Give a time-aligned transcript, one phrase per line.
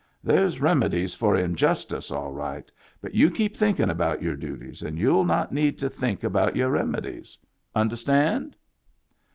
[0.23, 2.71] There's remedies for injustice all right,
[3.03, 6.71] but you keep thinkin' about your duties and youll not need to think about your
[6.71, 7.37] remedies.
[7.75, 8.55] Understand